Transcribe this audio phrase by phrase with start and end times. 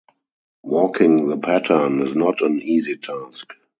[0.63, 3.53] Walking the Pattern is not an easy task.